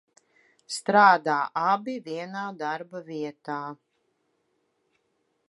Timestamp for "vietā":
3.11-3.61